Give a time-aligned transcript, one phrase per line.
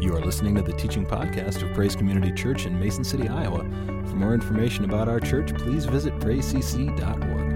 [0.00, 3.58] You are listening to the teaching podcast of Praise Community Church in Mason City, Iowa.
[4.06, 7.50] For more information about our church, please visit praisecc.org.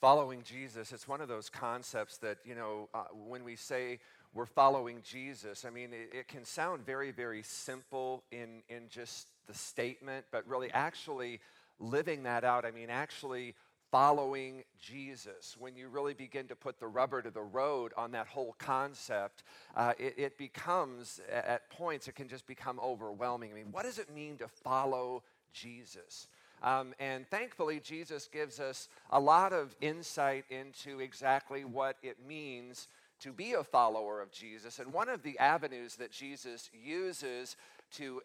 [0.00, 4.00] Following Jesus, it's one of those concepts that, you know, uh, when we say
[4.34, 9.28] we're following Jesus, I mean, it, it can sound very, very simple in, in just
[9.46, 11.40] the statement, but really actually
[11.78, 13.54] living that out, I mean, actually
[13.90, 18.26] following Jesus, when you really begin to put the rubber to the road on that
[18.26, 19.44] whole concept,
[19.76, 23.50] uh, it, it, becomes, at points, it can just become overwhelming.
[23.52, 26.26] I mean, what does it mean to follow Jesus?
[26.62, 32.88] Um, and thankfully, Jesus gives us a lot of insight into exactly what it means
[33.20, 34.78] to be a follower of Jesus.
[34.78, 37.56] And one of the avenues that Jesus uses
[37.92, 38.22] to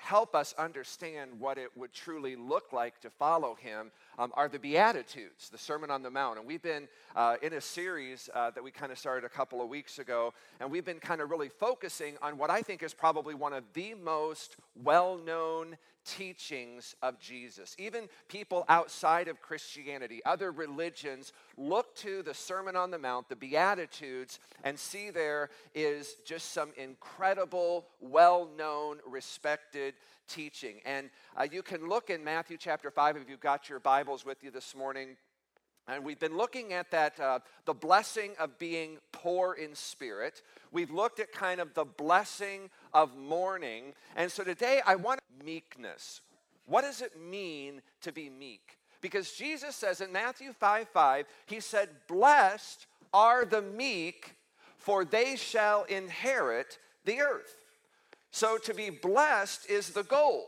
[0.00, 4.58] help us understand what it would truly look like to follow him um, are the
[4.58, 6.38] Beatitudes, the Sermon on the Mount.
[6.38, 9.62] And we've been uh, in a series uh, that we kind of started a couple
[9.62, 12.94] of weeks ago, and we've been kind of really focusing on what I think is
[12.94, 15.76] probably one of the most well known
[16.16, 17.76] teachings of Jesus.
[17.78, 23.36] Even people outside of Christianity, other religions, look to the Sermon on the Mount, the
[23.36, 29.94] Beatitudes, and see there is just some incredible, well known, respected
[30.28, 30.80] teaching.
[30.84, 34.42] And uh, you can look in Matthew chapter 5 if you've got your Bibles with
[34.42, 35.16] you this morning.
[35.88, 40.42] And we've been looking at that, uh, the blessing of being poor in spirit.
[40.70, 43.94] We've looked at kind of the blessing of mourning.
[44.14, 46.20] And so today I want meekness.
[46.66, 48.78] What does it mean to be meek?
[49.00, 54.34] Because Jesus says in Matthew 5 5, he said, Blessed are the meek,
[54.76, 57.56] for they shall inherit the earth.
[58.30, 60.46] So to be blessed is the goal.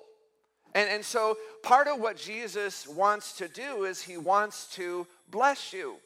[0.74, 5.72] And, and so part of what Jesus wants to do is he wants to bless
[5.72, 5.96] you.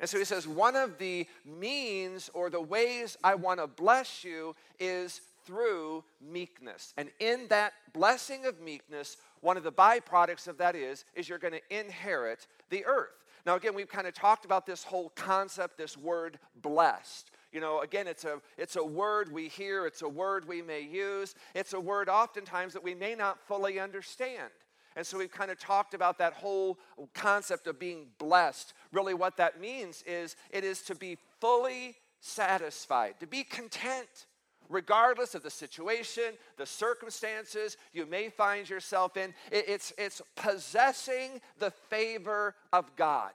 [0.00, 4.22] And so he says, one of the means or the ways I want to bless
[4.22, 6.92] you is through meekness.
[6.98, 11.38] And in that blessing of meekness, one of the byproducts of that is, is you're
[11.38, 13.24] going to inherit the earth.
[13.46, 17.30] Now, again, we've kind of talked about this whole concept, this word blessed.
[17.50, 20.82] You know, again, it's a, it's a word we hear, it's a word we may
[20.82, 24.50] use, it's a word oftentimes that we may not fully understand.
[24.96, 26.78] And so we've kind of talked about that whole
[27.14, 28.74] concept of being blessed.
[28.92, 34.26] Really, what that means is it is to be fully satisfied, to be content,
[34.68, 39.34] regardless of the situation, the circumstances you may find yourself in.
[39.50, 43.32] It's, it's possessing the favor of God.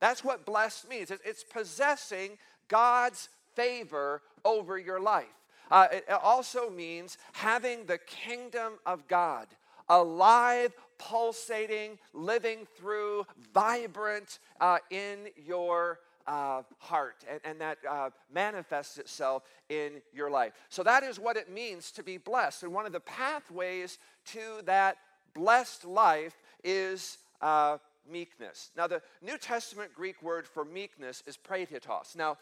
[0.00, 1.10] That's what blessed means.
[1.10, 2.38] It's possessing
[2.68, 5.26] God's favor over your life.
[5.70, 9.46] Uh, it also means having the kingdom of God
[9.88, 18.98] alive, pulsating, living through, vibrant uh, in your uh, heart, and, and that uh, manifests
[18.98, 20.52] itself in your life.
[20.68, 22.62] So, that is what it means to be blessed.
[22.62, 24.96] And one of the pathways to that
[25.34, 27.78] blessed life is uh,
[28.10, 28.70] meekness.
[28.76, 32.16] Now, the New Testament Greek word for meekness is praetitos.
[32.16, 32.38] Now,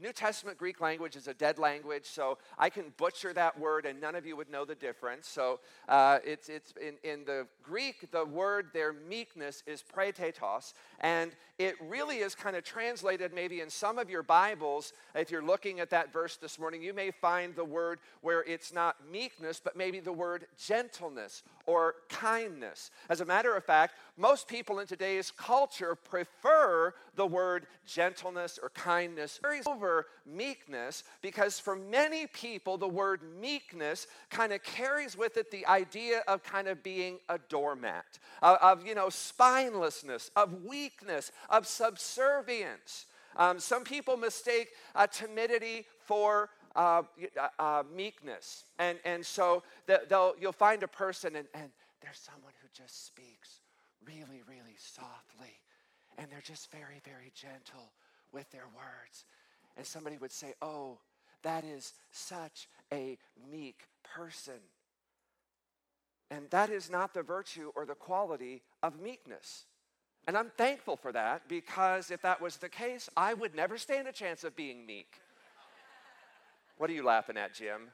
[0.00, 4.00] New Testament Greek language is a dead language, so I can butcher that word and
[4.00, 5.28] none of you would know the difference.
[5.28, 11.32] So uh, it's, it's in, in the Greek, the word their meekness is praetetos, and
[11.58, 14.92] it really is kind of translated maybe in some of your Bibles.
[15.14, 18.72] If you're looking at that verse this morning, you may find the word where it's
[18.72, 22.90] not meekness, but maybe the word gentleness or kindness.
[23.08, 28.70] As a matter of fact, most people in today's culture prefer the word gentleness or
[28.70, 35.50] kindness over meekness because for many people, the word meekness kind of carries with it
[35.52, 41.30] the idea of kind of being a doormat, of, of you know, spinelessness, of weakness,
[41.48, 43.06] of subservience.
[43.36, 47.02] Um, some people mistake uh, timidity for uh,
[47.40, 48.64] uh, uh, meekness.
[48.80, 51.70] And, and so they'll, you'll find a person, and, and
[52.02, 53.37] there's someone who just speaks
[54.08, 55.60] really, really softly.
[56.16, 57.92] And they're just very, very gentle
[58.32, 59.24] with their words.
[59.76, 60.98] And somebody would say, Oh,
[61.42, 63.18] that is such a
[63.50, 64.60] meek person.
[66.30, 69.64] And that is not the virtue or the quality of meekness.
[70.26, 74.08] And I'm thankful for that because if that was the case, I would never stand
[74.08, 75.20] a chance of being meek.
[76.76, 77.88] What are you laughing at, Jim?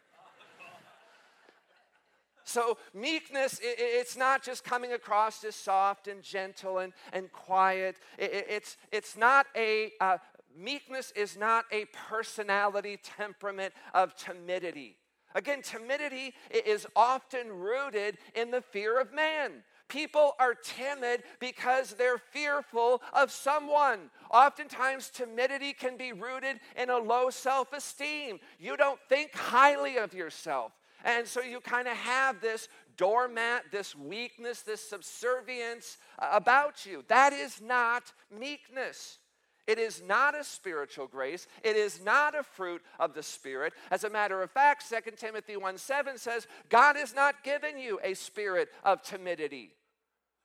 [2.55, 7.97] So, meekness, it's not just coming across as soft and gentle and, and quiet.
[8.17, 10.19] It's, it's not a, uh,
[10.56, 14.99] meekness is not a personality temperament of timidity.
[15.35, 19.65] Again, timidity is often rooted in the fear of man.
[19.89, 24.11] People are timid because they're fearful of someone.
[24.31, 28.39] Oftentimes, timidity can be rooted in a low self esteem.
[28.61, 30.71] You don't think highly of yourself.
[31.05, 37.05] And so you kind of have this doormat, this weakness, this subservience uh, about you.
[37.09, 39.19] That is not meekness.
[39.67, 41.47] It is not a spiritual grace.
[41.62, 43.73] It is not a fruit of the Spirit.
[43.91, 47.99] As a matter of fact, 2 Timothy 1 7 says, God has not given you
[48.03, 49.73] a spirit of timidity.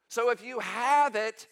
[0.10, 1.48] So if you have it,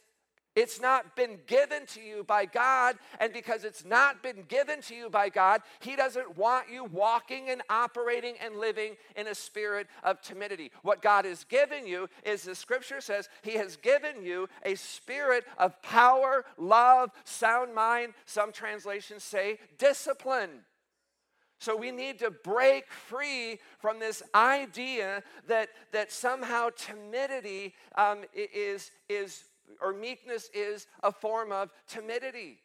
[0.57, 4.95] it's not been given to you by God, and because it's not been given to
[4.95, 9.85] you by God, He doesn't want you walking and operating and living in a spirit
[10.01, 10.71] of timidity.
[10.81, 15.45] What God has given you is the scripture says He has given you a spirit
[15.59, 18.15] of power, love, sound mind.
[18.25, 20.61] Some translations say discipline.
[21.59, 28.91] So we need to break free from this idea that, that somehow timidity um, is,
[29.07, 29.43] is
[29.81, 32.59] or meekness is a form of timidity.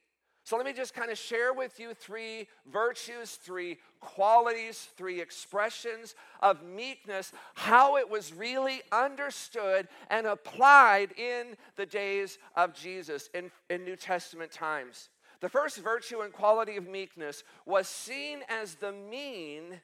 [0.44, 6.16] So let me just kind of share with you three virtues, three qualities, three expressions
[6.40, 13.52] of meekness, how it was really understood and applied in the days of Jesus in,
[13.70, 15.10] in New Testament times.
[15.40, 19.80] The first virtue and quality of meekness was seen as the mean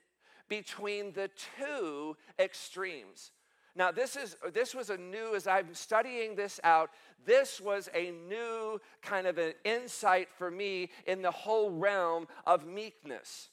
[0.48, 3.30] between the two extremes.
[3.78, 6.90] Now, this, is, this was a new, as I'm studying this out,
[7.24, 12.66] this was a new kind of an insight for me in the whole realm of
[12.66, 13.50] meekness.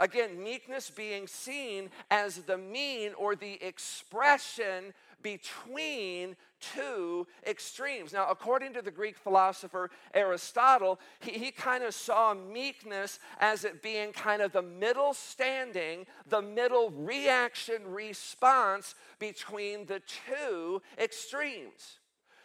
[0.00, 4.92] Again, meekness being seen as the mean or the expression
[5.22, 8.12] between two extremes.
[8.12, 13.82] Now, according to the Greek philosopher Aristotle, he, he kind of saw meekness as it
[13.82, 21.98] being kind of the middle standing, the middle reaction response between the two extremes.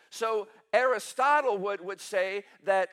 [0.10, 2.90] So, Aristotle would, would say that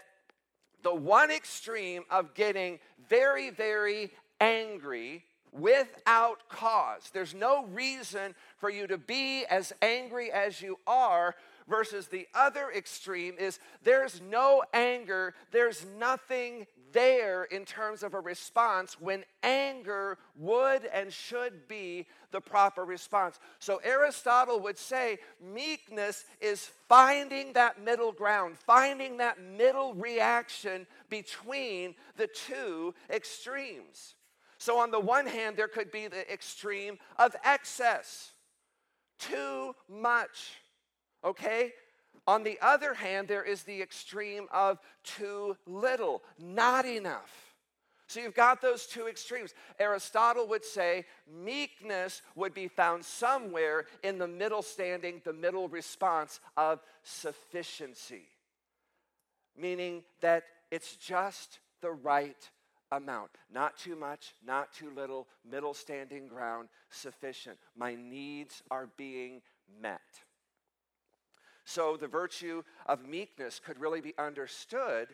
[0.83, 2.79] the one extreme of getting
[3.09, 7.11] very, very angry without cause.
[7.13, 11.35] There's no reason for you to be as angry as you are,
[11.69, 18.21] versus the other extreme is there's no anger, there's nothing there in terms of a
[18.21, 23.39] response when anger would and should be the proper response.
[23.61, 31.95] So Aristotle would say meekness is finding that middle ground, finding that middle reaction between
[32.17, 34.17] the two extremes.
[34.61, 38.33] So, on the one hand, there could be the extreme of excess,
[39.19, 40.53] too much,
[41.25, 41.73] okay?
[42.27, 47.55] On the other hand, there is the extreme of too little, not enough.
[48.07, 49.55] So you've got those two extremes.
[49.79, 56.39] Aristotle would say meekness would be found somewhere in the middle standing, the middle response
[56.59, 58.29] of sufficiency,
[59.57, 62.51] meaning that it's just the right
[62.93, 63.31] amount.
[63.53, 67.59] Not too much, not too little, middle standing ground, sufficient.
[67.77, 69.43] My needs are being
[69.81, 70.01] met.
[71.65, 75.09] So the virtue of meekness could really be understood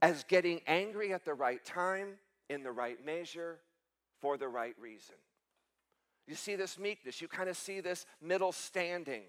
[0.00, 2.14] as getting angry at the right time,
[2.48, 3.58] in the right measure,
[4.20, 5.16] for the right reason.
[6.26, 9.24] You see this meekness, you kind of see this middle standing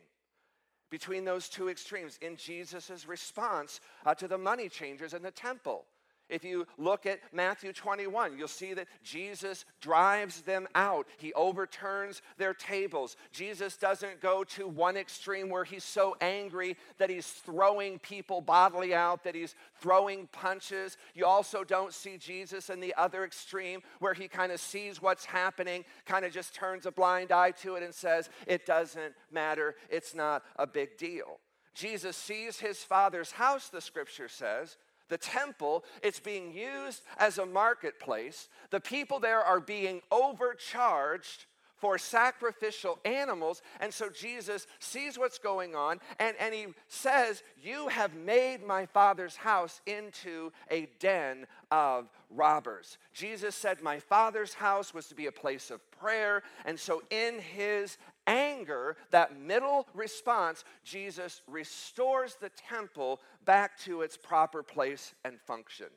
[0.89, 5.86] between those two extremes in Jesus' response uh, to the money changers in the temple.
[6.27, 11.08] If you look at Matthew 21, you'll see that Jesus drives them out.
[11.17, 13.15] He overturns their tables.
[13.32, 18.96] Jesus doesn't go to one extreme where he's so angry that he's throwing people bodily
[18.96, 20.98] out, that he's throwing punches.
[21.13, 25.25] You also don't see Jesus in the other extreme where he kind of sees what's
[25.25, 29.75] happening, kind of just turns a blind eye to it and says, It doesn't matter.
[29.91, 31.39] It's not a big deal.
[31.75, 34.77] Jesus sees his father's house, the scripture says,
[35.10, 38.50] the temple, it's being used as a marketplace.
[38.72, 41.46] The people there are being overcharged
[41.78, 43.62] for sacrificial animals.
[43.80, 48.86] And so Jesus sees what's going on and, and he says, You have made my
[48.86, 52.98] father's house into a den of robbers.
[53.14, 56.44] Jesus said, My father's house was to be a place of prayer.
[56.66, 64.17] And so in his anger, that middle response, Jesus restores the temple back to its
[64.17, 65.88] proper place and function.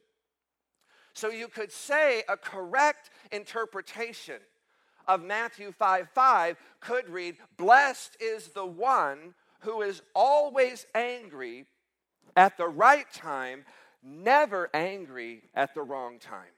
[1.15, 4.41] So you could say a correct interpretation
[5.09, 11.67] of Matthew 5 5 could read, Blessed is the one who is always angry
[12.37, 13.65] at the right time,
[14.03, 16.53] never angry at the wrong time.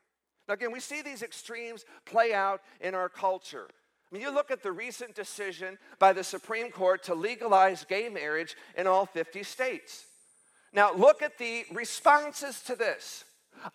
[0.46, 3.68] Now, again, we see these extremes play out in our culture.
[4.12, 8.86] You look at the recent decision by the Supreme Court to legalize gay marriage in
[8.86, 10.04] all 50 states.
[10.72, 13.24] Now, look at the responses to this.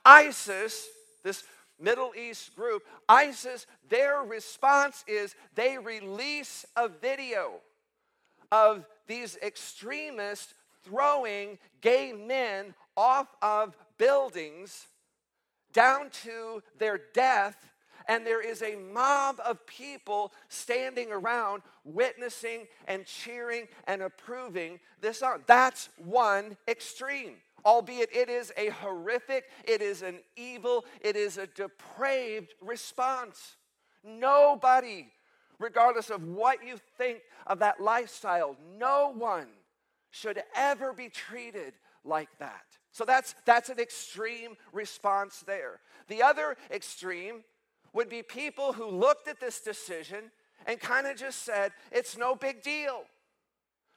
[0.04, 0.88] ISIS,
[1.24, 1.44] this
[1.80, 7.54] Middle East group, ISIS, their response is they release a video
[8.52, 14.88] of these extremists throwing gay men off of buildings
[15.74, 17.58] down to their death
[18.08, 25.20] and there is a mob of people standing around witnessing and cheering and approving this
[25.20, 25.44] song.
[25.48, 27.36] That's one extreme.
[27.66, 33.56] Albeit it is a horrific, it is an evil, it is a depraved response.
[34.04, 35.08] Nobody,
[35.58, 39.48] regardless of what you think of that lifestyle, no one
[40.12, 42.64] should ever be treated like that.
[42.92, 45.82] So that's, that's an extreme response there.
[46.08, 47.44] The other extreme
[47.96, 50.30] would be people who looked at this decision
[50.68, 53.04] and kind of just said, it's no big deal.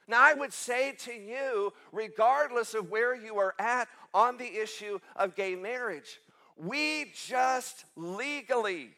[0.07, 4.99] Now, I would say to you, regardless of where you are at on the issue
[5.15, 6.19] of gay marriage,
[6.57, 8.89] we just legally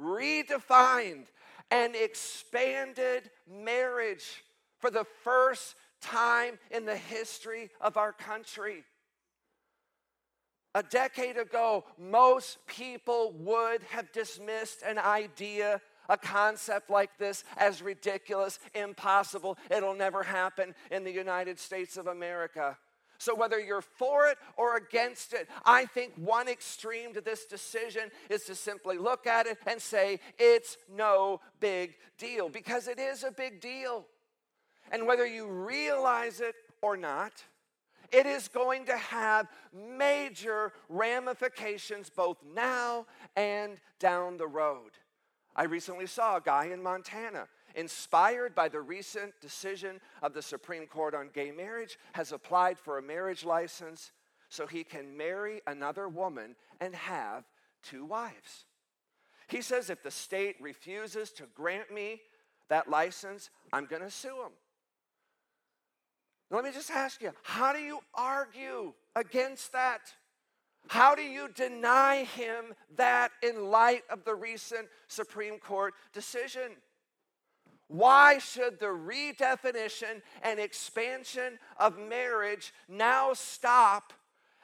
[0.00, 1.26] redefined
[1.70, 4.42] and expanded marriage
[4.78, 8.84] for the first time in the history of our country.
[10.74, 17.80] A decade ago, most people would have dismissed an idea, a concept like this, as
[17.80, 19.56] ridiculous, impossible.
[19.70, 22.76] It'll never happen in the United States of America.
[23.18, 28.10] So, whether you're for it or against it, I think one extreme to this decision
[28.28, 33.22] is to simply look at it and say, it's no big deal, because it is
[33.22, 34.04] a big deal.
[34.90, 37.32] And whether you realize it or not,
[38.14, 44.92] it is going to have major ramifications both now and down the road.
[45.56, 50.86] I recently saw a guy in Montana, inspired by the recent decision of the Supreme
[50.86, 54.12] Court on gay marriage, has applied for a marriage license
[54.48, 57.42] so he can marry another woman and have
[57.82, 58.66] two wives.
[59.48, 62.20] He says if the state refuses to grant me
[62.68, 64.52] that license, I'm going to sue him.
[66.50, 70.00] Let me just ask you how do you argue against that?
[70.88, 76.72] How do you deny him that in light of the recent Supreme Court decision?
[77.88, 84.12] Why should the redefinition and expansion of marriage now stop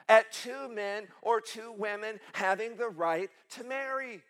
[0.09, 4.21] at two men or two women having the right to marry?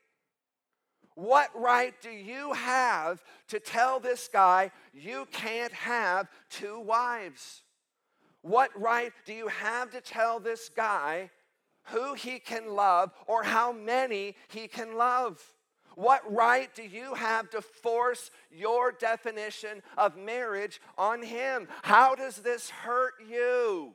[1.16, 7.64] What right do you have to tell this guy you can't have two wives?
[8.42, 11.30] What right do you have to tell this guy
[11.86, 15.42] who he can love or how many he can love?
[15.96, 21.68] What right do you have to force your definition of marriage on him?
[21.84, 23.94] How does this hurt you?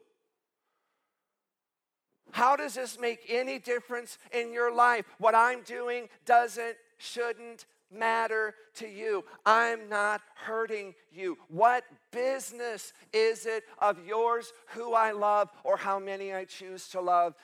[2.32, 5.06] How does this make any difference in your life?
[5.18, 9.24] What I'm doing doesn't shouldn't matter to you.
[9.44, 11.38] I'm not hurting you.
[11.48, 17.00] What business is it of yours who I love or how many I choose to
[17.00, 17.34] love?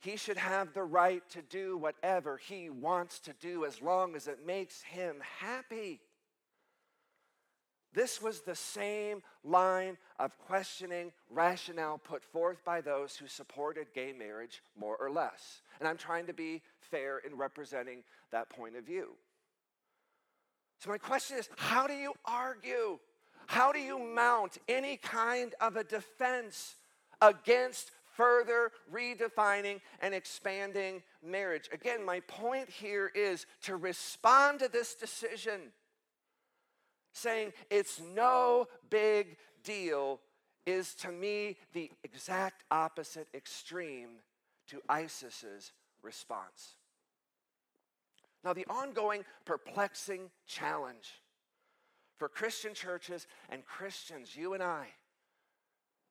[0.00, 4.28] He should have the right to do whatever he wants to do as long as
[4.28, 6.00] it makes him happy.
[7.92, 14.12] This was the same line of questioning rationale put forth by those who supported gay
[14.12, 15.60] marriage more or less.
[15.80, 19.10] And I'm trying to be fair in representing that point of view.
[20.80, 22.98] So, my question is how do you argue?
[23.46, 26.76] How do you mount any kind of a defense
[27.20, 31.68] against further redefining and expanding marriage?
[31.72, 35.72] Again, my point here is to respond to this decision
[37.12, 40.20] saying it's no big deal
[40.66, 44.10] is to me the exact opposite extreme
[44.68, 46.76] to ISIS's response.
[48.44, 51.20] Now, the ongoing perplexing challenge
[52.16, 54.86] for Christian churches and Christians, you and I,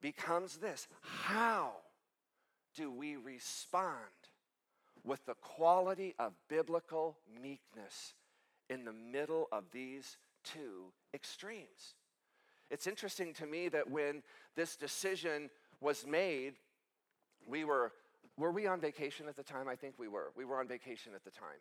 [0.02, 1.72] becomes this how
[2.76, 3.96] do we respond
[5.04, 8.14] with the quality of biblical meekness
[8.70, 11.96] in the middle of these two extremes?
[12.70, 14.22] It's interesting to me that when
[14.56, 15.50] this decision
[15.82, 16.54] was made,
[17.48, 17.92] we were,
[18.38, 19.68] were we on vacation at the time?
[19.68, 20.32] I think we were.
[20.36, 21.60] We were on vacation at the time.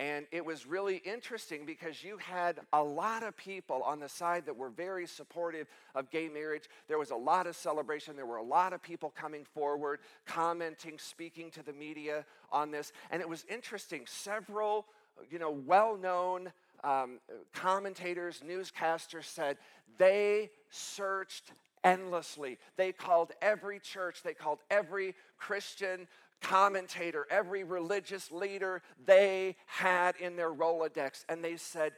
[0.00, 4.46] And it was really interesting because you had a lot of people on the side
[4.46, 6.70] that were very supportive of gay marriage.
[6.88, 8.16] There was a lot of celebration.
[8.16, 12.92] There were a lot of people coming forward, commenting, speaking to the media on this.
[13.10, 14.04] And it was interesting.
[14.06, 14.86] Several,
[15.30, 16.50] you know, well known
[16.82, 17.18] um,
[17.52, 19.58] commentators, newscasters said
[19.98, 21.52] they searched
[21.84, 22.56] endlessly.
[22.78, 26.08] They called every church, they called every Christian
[26.40, 31.92] commentator, every religious leader they had in their Rolodex, and they said,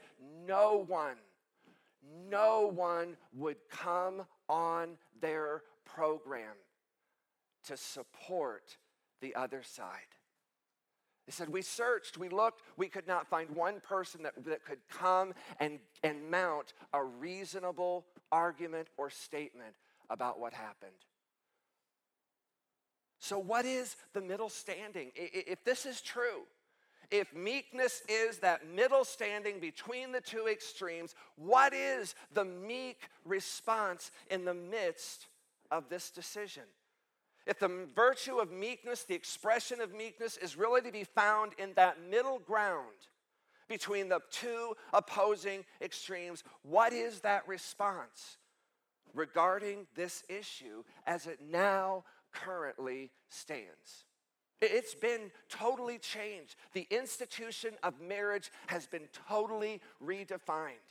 [0.46, 1.16] No one,
[2.28, 6.56] no one would come on their program
[7.66, 8.76] to support
[9.20, 10.00] the other side.
[11.26, 14.80] They said, We searched, we looked, we could not find one person that, that could
[14.90, 19.74] come and, and mount a reasonable argument or statement
[20.10, 20.92] about what happened.
[23.22, 25.12] So, what is the middle standing?
[25.14, 26.42] If this is true,
[27.08, 34.10] if meekness is that middle standing between the two extremes, what is the meek response
[34.28, 35.28] in the midst
[35.70, 36.64] of this decision?
[37.46, 41.74] If the virtue of meekness, the expression of meekness, is really to be found in
[41.74, 43.06] that middle ground
[43.68, 48.38] between the two opposing extremes, what is that response
[49.14, 52.02] regarding this issue as it now
[52.32, 54.04] currently stands.
[54.60, 56.54] It's been totally changed.
[56.72, 60.86] The institution of marriage has been totally redefined.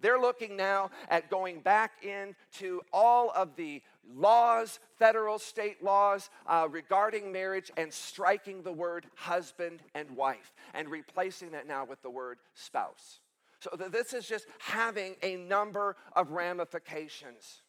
[0.00, 3.80] They're looking now at going back into all of the
[4.14, 10.88] laws, federal, state laws uh, regarding marriage, and striking the word husband and wife and
[10.88, 13.20] replacing that now with the word spouse.
[13.60, 17.62] So this is just having a number of ramifications.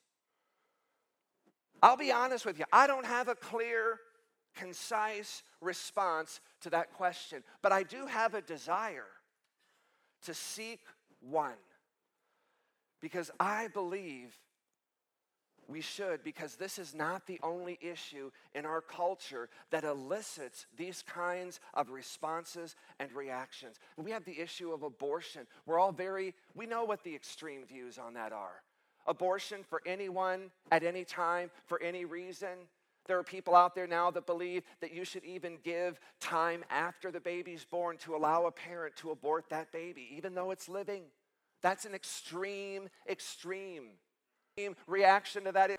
[1.84, 4.00] I'll be honest with you, I don't have a clear,
[4.56, 9.10] concise response to that question, but I do have a desire
[10.24, 10.80] to seek
[11.20, 11.58] one.
[13.02, 14.34] Because I believe
[15.68, 21.04] we should, because this is not the only issue in our culture that elicits these
[21.06, 23.78] kinds of responses and reactions.
[23.98, 25.48] We have the issue of abortion.
[25.66, 28.64] We're all very, we know what the extreme views on that are
[29.06, 32.68] abortion for anyone at any time for any reason.
[33.06, 37.12] There are people out there now that believe that you should even give time after
[37.12, 41.04] the baby's born to allow a parent to abort that baby, even though it's living.
[41.62, 43.90] That's an extreme, extreme
[44.88, 45.72] reaction to that.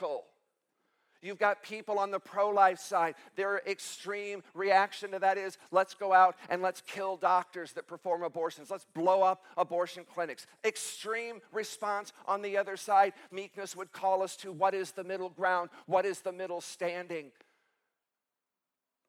[1.24, 3.14] You've got people on the pro life side.
[3.34, 8.22] Their extreme reaction to that is let's go out and let's kill doctors that perform
[8.22, 8.70] abortions.
[8.70, 10.46] Let's blow up abortion clinics.
[10.66, 13.14] Extreme response on the other side.
[13.32, 15.70] Meekness would call us to what is the middle ground?
[15.86, 17.30] What is the middle standing?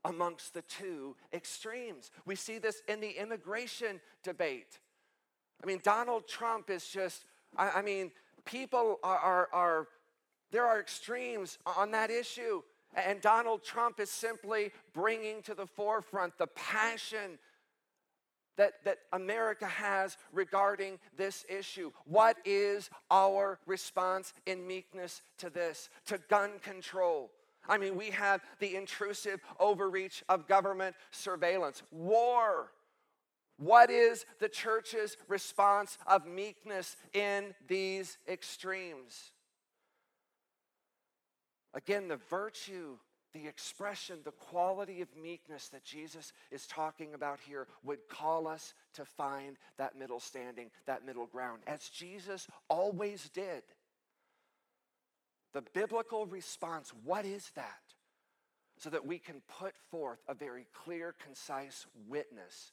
[0.05, 2.11] Amongst the two extremes.
[2.25, 4.79] We see this in the immigration debate.
[5.61, 7.25] I mean, Donald Trump is just,
[7.57, 8.11] I, I mean,
[8.45, 9.87] people are, are, are
[10.51, 12.61] there are extremes on that issue.
[12.95, 17.37] And Donald Trump is simply bringing to the forefront the passion
[18.57, 21.91] that, that America has regarding this issue.
[22.05, 27.31] What is our response in meekness to this, to gun control?
[27.67, 32.71] I mean, we have the intrusive overreach of government surveillance, war.
[33.57, 39.31] What is the church's response of meekness in these extremes?
[41.75, 42.97] Again, the virtue,
[43.33, 48.73] the expression, the quality of meekness that Jesus is talking about here would call us
[48.93, 53.61] to find that middle standing, that middle ground, as Jesus always did.
[55.53, 57.81] The biblical response, what is that?
[58.77, 62.71] So that we can put forth a very clear, concise witness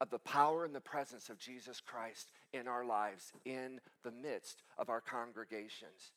[0.00, 4.62] of the power and the presence of Jesus Christ in our lives, in the midst
[4.78, 6.12] of our congregations.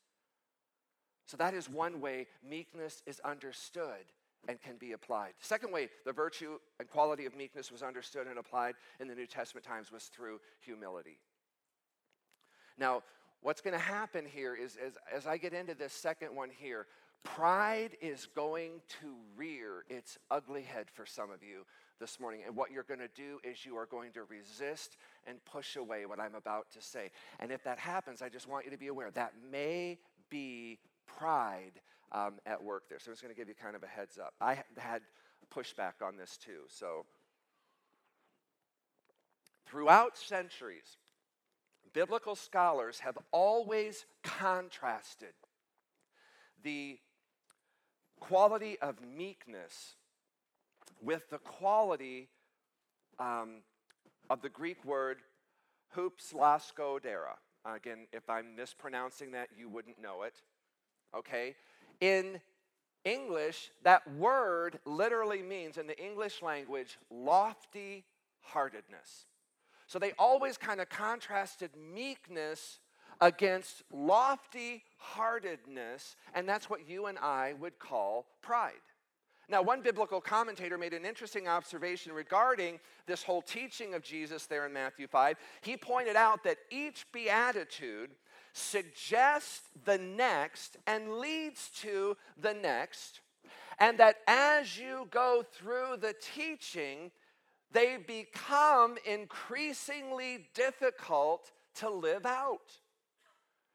[1.30, 4.04] So that is one way meekness is understood
[4.48, 5.34] and can be applied.
[5.40, 9.28] Second way the virtue and quality of meekness was understood and applied in the New
[9.28, 11.20] Testament times was through humility.
[12.80, 13.04] Now,
[13.42, 16.88] what's going to happen here is as, as I get into this second one here,
[17.24, 21.64] pride is going to rear its ugly head for some of you
[22.00, 22.42] this morning.
[22.44, 26.08] And what you're going to do is you are going to resist and push away
[26.08, 27.12] what I'm about to say.
[27.40, 30.00] And if that happens, I just want you to be aware that may
[30.32, 30.80] be
[31.18, 33.00] pride um, at work there.
[33.00, 34.34] So I'm just going to give you kind of a heads up.
[34.42, 35.02] I had
[35.54, 36.62] pushback on this too.
[36.68, 37.06] So
[39.68, 40.98] throughout centuries,
[41.94, 45.34] biblical scholars have always contrasted
[46.64, 47.00] the
[48.20, 49.96] quality of meekness
[51.02, 52.28] with the quality
[53.20, 53.62] um,
[54.30, 55.20] of the Greek word
[55.96, 57.38] hupslaskodera.
[57.66, 60.42] Again, if I'm mispronouncing that, you wouldn't know it.
[61.16, 61.56] Okay?
[62.02, 62.40] In
[63.06, 68.04] English, that word literally means, in the English language, lofty
[68.42, 69.26] heartedness.
[69.88, 72.80] So they always kind of contrasted meekness
[73.22, 78.74] against lofty heartedness, and that's what you and I would call pride.
[79.50, 84.68] Now, one biblical commentator made an interesting observation regarding this whole teaching of Jesus there
[84.68, 85.38] in Matthew 5.
[85.62, 88.12] He pointed out that each beatitude
[88.54, 93.22] suggests the next and leads to the next,
[93.80, 97.12] and that as you go through the teaching,
[97.72, 102.80] they become increasingly difficult to live out.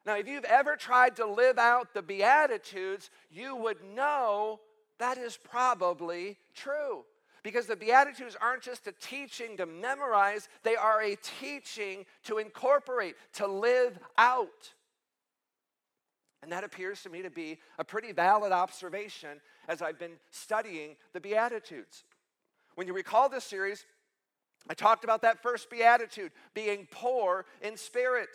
[0.05, 4.61] Now, if you've ever tried to live out the Beatitudes, you would know
[4.99, 7.05] that is probably true.
[7.45, 13.15] Because the Beatitudes aren't just a teaching to memorize, they are a teaching to incorporate,
[13.35, 14.73] to live out.
[16.43, 20.97] And that appears to me to be a pretty valid observation as I've been studying
[21.13, 22.05] the Beatitudes.
[22.77, 23.85] When you recall this series,
[24.69, 28.31] I talked about that first Beatitude, being poor in spirit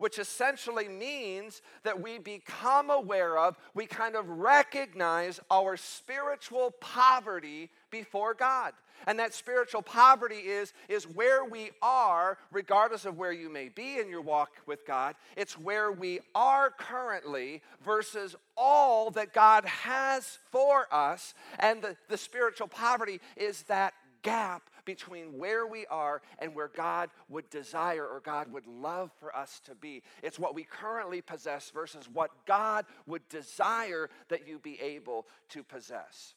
[0.00, 7.68] which essentially means that we become aware of, we kind of recognize our spiritual poverty
[7.90, 8.72] before God.
[9.06, 13.98] And that spiritual poverty is, is where we are, regardless of where you may be
[13.98, 15.16] in your walk with God.
[15.36, 21.34] It's where we are currently versus all that God has for us.
[21.58, 27.10] And the, the spiritual poverty is that gap between where we are and where God
[27.28, 30.02] would desire or God would love for us to be.
[30.20, 35.62] It's what we currently possess versus what God would desire that you be able to
[35.62, 36.34] possess.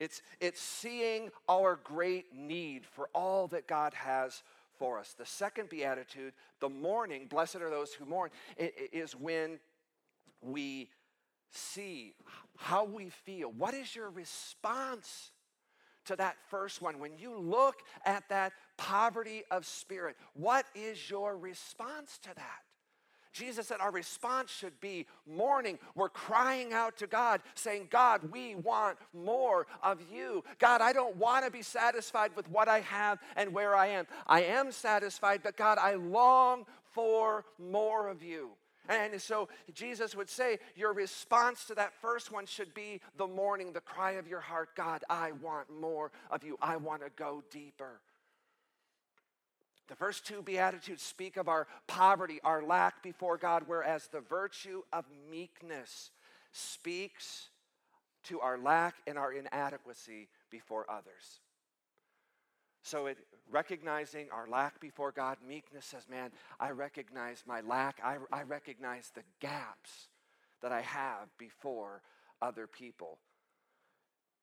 [0.00, 4.42] It's, it's seeing our great need for all that God has
[4.76, 5.14] for us.
[5.16, 9.60] The second beatitude, the mourning, blessed are those who mourn, is when
[10.42, 10.90] we
[11.52, 12.14] see
[12.56, 13.52] how we feel.
[13.52, 15.30] What is your response
[16.08, 21.36] to that first one, when you look at that poverty of spirit, what is your
[21.36, 22.62] response to that?
[23.32, 25.78] Jesus said our response should be mourning.
[25.94, 30.42] We're crying out to God, saying, God, we want more of you.
[30.58, 34.06] God, I don't want to be satisfied with what I have and where I am.
[34.26, 38.50] I am satisfied, but God, I long for more of you.
[38.88, 43.72] And so Jesus would say, Your response to that first one should be the mourning,
[43.72, 46.56] the cry of your heart God, I want more of you.
[46.62, 48.00] I want to go deeper.
[49.88, 54.82] The first two Beatitudes speak of our poverty, our lack before God, whereas the virtue
[54.92, 56.10] of meekness
[56.52, 57.48] speaks
[58.24, 61.40] to our lack and our inadequacy before others.
[62.82, 63.18] So it
[63.50, 68.00] recognizing our lack before God, meekness says, Man, I recognize my lack.
[68.04, 70.08] I, I recognize the gaps
[70.62, 72.02] that I have before
[72.42, 73.18] other people.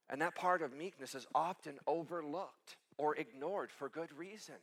[0.10, 4.56] And that part of meekness is often overlooked or ignored for good reason.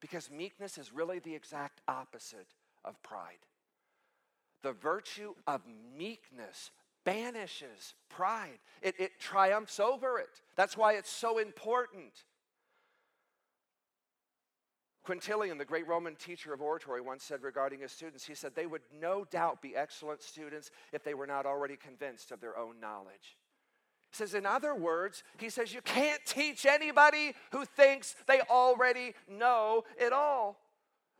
[0.00, 2.48] Because meekness is really the exact opposite
[2.84, 3.38] of pride.
[4.62, 5.62] The virtue of
[5.96, 6.70] meekness
[7.04, 10.42] banishes pride, it, it triumphs over it.
[10.56, 12.24] That's why it's so important
[15.06, 18.66] Quintilian, the great Roman teacher of oratory, once said regarding his students, he said, they
[18.66, 22.80] would no doubt be excellent students if they were not already convinced of their own
[22.80, 23.38] knowledge.
[24.10, 29.14] He says, in other words, he says, you can't teach anybody who thinks they already
[29.28, 30.58] know it all.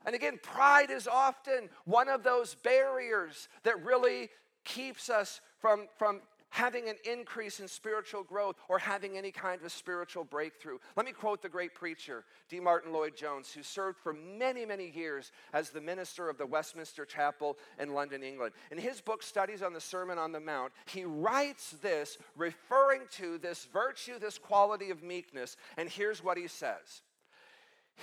[0.05, 4.31] And again, pride is often one of those barriers that really
[4.65, 6.23] keeps us from, from
[6.57, 10.79] having an increase in spiritual growth or having any kind of spiritual breakthrough.
[10.97, 12.61] Let me quote the great preacher, D.
[12.61, 17.05] Martyn Lloyd Jones, who served for many, many years as the minister of the Westminster
[17.05, 18.55] Chapel in London, England.
[18.71, 23.37] In his book, Studies on the Sermon on the Mount, he writes this referring to
[23.37, 27.03] this virtue, this quality of meekness, and here's what he says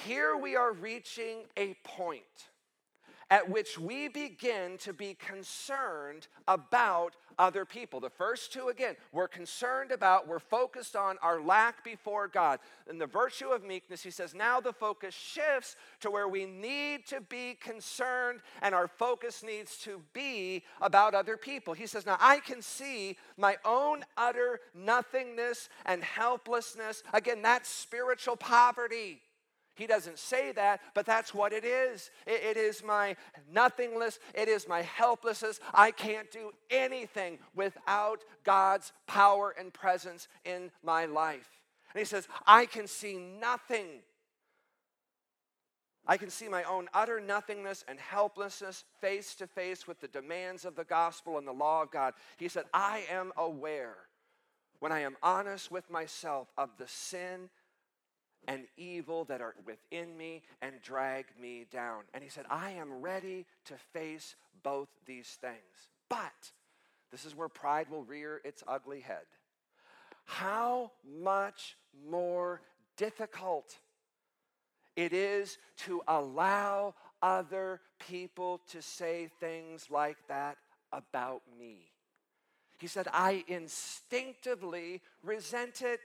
[0.05, 2.21] Here we are reaching a point
[3.33, 8.00] at which we begin to be concerned about other people.
[8.00, 12.60] The first two, again, we're concerned about, we're focused on our lack before God.
[12.89, 17.06] And the virtue of meekness, he says, now the focus shifts to where we need
[17.08, 21.74] to be concerned and our focus needs to be about other people.
[21.74, 27.04] He says, now I can see my own utter nothingness and helplessness.
[27.13, 29.22] Again, that's spiritual poverty.
[29.75, 32.12] He doesn't say that, but that's what it is.
[32.27, 33.15] It, it is my
[33.51, 35.59] nothingness, it is my helplessness.
[35.73, 41.49] I can't do anything without God's power and presence in my life.
[41.93, 44.01] And he says, I can see nothing.
[46.05, 50.65] I can see my own utter nothingness and helplessness face to face with the demands
[50.65, 52.13] of the gospel and the law of God.
[52.38, 53.95] He said, I am aware
[54.79, 57.49] when I am honest with myself of the sin
[58.47, 62.03] and evil that are within me and drag me down.
[62.13, 65.89] And he said, I am ready to face both these things.
[66.10, 66.51] But
[67.12, 69.25] this is where pride will rear its ugly head.
[70.25, 71.77] How much
[72.10, 72.62] more
[72.97, 73.77] difficult
[74.95, 80.58] it is to allow other people to say things like that
[80.91, 81.89] about me.
[82.79, 86.01] He said, I instinctively resent it.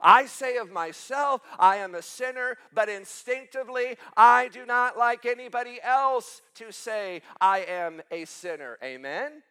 [0.00, 5.78] I say of myself, I am a sinner, but instinctively, I do not like anybody
[5.82, 8.78] else to say, I am a sinner.
[8.82, 9.42] Amen?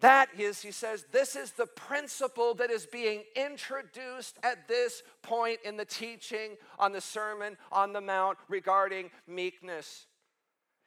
[0.00, 5.58] That is, he says, this is the principle that is being introduced at this point
[5.64, 10.06] in the teaching on the Sermon on the Mount regarding meekness.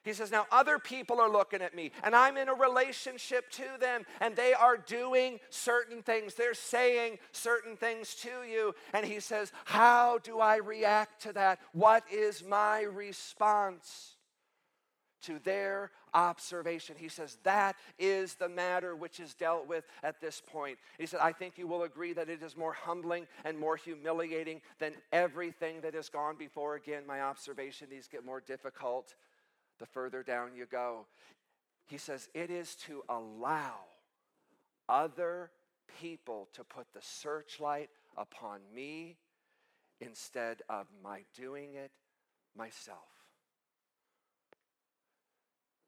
[0.03, 3.65] He says, Now other people are looking at me, and I'm in a relationship to
[3.79, 6.33] them, and they are doing certain things.
[6.33, 8.73] They're saying certain things to you.
[8.93, 11.59] And he says, How do I react to that?
[11.73, 14.15] What is my response?
[15.21, 16.95] to their observation.
[16.97, 20.77] He says that is the matter which is dealt with at this point.
[20.97, 24.61] He said, I think you will agree that it is more humbling and more humiliating
[24.79, 26.75] than everything that has gone before.
[26.75, 29.13] Again, my observation, these get more difficult
[29.81, 31.07] the further down you go.
[31.87, 33.73] He says, it is to allow
[34.87, 35.51] other
[35.99, 39.17] people to put the searchlight upon me
[39.99, 41.91] instead of my doing it
[42.55, 42.99] myself.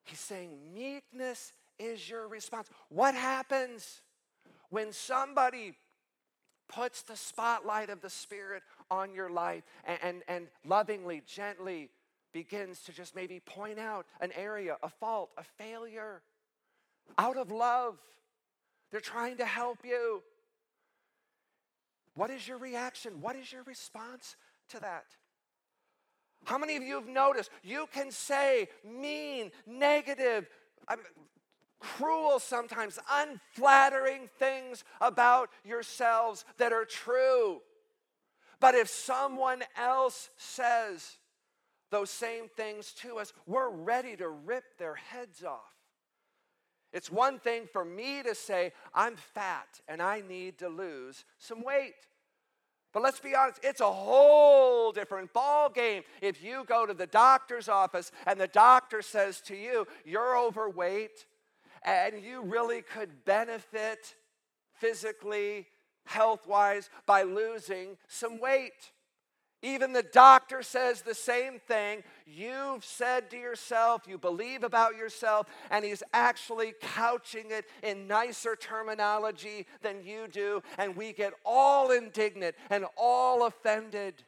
[0.03, 2.69] He's saying meekness is your response.
[2.89, 4.01] What happens
[4.69, 5.75] when somebody
[6.67, 11.89] puts the spotlight of the Spirit on your life and, and, and, lovingly, gently
[12.33, 16.21] begins to just maybe point out an area, a fault, a failure
[17.17, 17.97] out of love?
[18.91, 20.21] They're trying to help you.
[22.15, 23.21] What is your reaction?
[23.21, 24.35] What is your response
[24.69, 25.05] to that?
[26.45, 30.49] How many of you have noticed you can say mean, negative,
[30.87, 30.99] um,
[31.79, 37.61] cruel, sometimes unflattering things about yourselves that are true?
[38.59, 41.17] But if someone else says
[41.93, 45.73] those same things to us, we're ready to rip their heads off.
[46.91, 51.63] It's one thing for me to say, I'm fat and I need to lose some
[51.63, 51.95] weight.
[52.93, 57.07] But let's be honest, it's a whole different ball game if you go to the
[57.07, 61.25] doctor's office and the doctor says to you, "You're overweight
[61.81, 64.15] and you really could benefit
[64.73, 65.67] physically,
[66.05, 68.92] health-wise by losing some weight."
[69.63, 72.03] Even the doctor says the same thing.
[72.27, 78.57] You've said to yourself, you believe about yourself, and he's actually couching it in nicer
[78.57, 84.23] terminology than you do, and we get all indignant and all offended.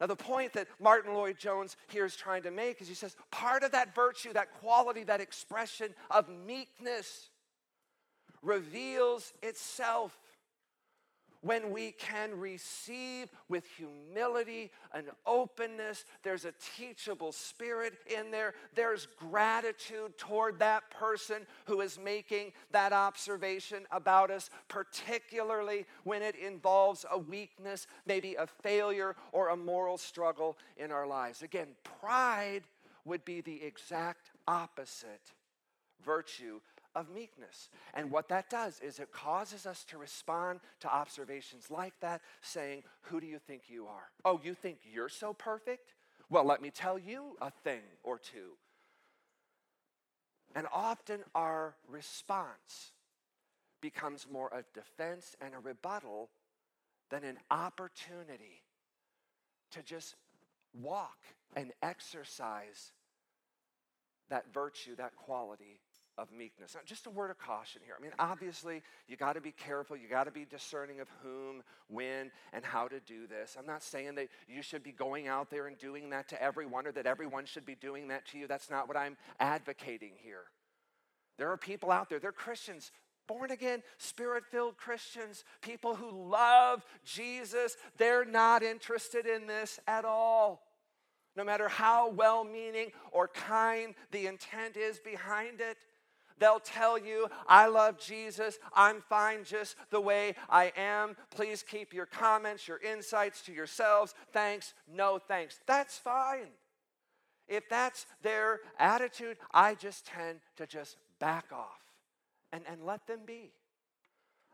[0.00, 3.64] Now, the point that Martyn Lloyd-Jones here is trying to make is he says part
[3.64, 7.30] of that virtue, that quality, that expression of meekness
[8.40, 10.16] reveals itself
[11.40, 16.04] when we can receive with humility and openness.
[16.22, 18.54] There's a teachable spirit in there.
[18.74, 26.36] There's gratitude toward that person who is making that observation about us, particularly when it
[26.36, 31.42] involves a weakness, maybe a failure or a moral struggle in our lives.
[31.42, 31.68] Again,
[32.00, 32.62] pride
[33.04, 35.32] would be the exact opposite
[36.04, 36.60] virtue
[36.96, 37.68] of meekness.
[37.94, 42.82] And what that does is it causes us to respond to observations like that, saying,
[43.02, 44.08] Who do you think you are?
[44.24, 45.94] Oh, you think you're so perfect?
[46.28, 48.56] Well, let me tell you a thing or two.
[50.56, 52.92] And often our response
[53.82, 56.30] becomes more a defense and a rebuttal
[57.10, 58.62] than an opportunity
[59.72, 60.16] to just
[60.72, 61.18] walk
[61.54, 62.92] and exercise
[64.30, 65.80] that virtue, that quality
[66.18, 66.74] of meekness.
[66.74, 67.94] Now, just a word of caution here.
[67.98, 69.96] I mean, obviously, you got to be careful.
[69.96, 73.56] You got to be discerning of whom, when, and how to do this.
[73.58, 76.86] I'm not saying that you should be going out there and doing that to everyone
[76.86, 78.46] or that everyone should be doing that to you.
[78.46, 80.44] That's not what I'm advocating here.
[81.38, 82.90] There are people out there, they're Christians,
[83.26, 87.76] born again, spirit filled Christians, people who love Jesus.
[87.98, 90.62] They're not interested in this at all.
[91.36, 95.76] No matter how well meaning or kind the intent is behind it,
[96.38, 98.58] They'll tell you, I love Jesus.
[98.74, 101.16] I'm fine just the way I am.
[101.30, 104.14] Please keep your comments, your insights to yourselves.
[104.32, 105.60] Thanks, no thanks.
[105.66, 106.48] That's fine.
[107.48, 111.82] If that's their attitude, I just tend to just back off
[112.52, 113.52] and, and let them be.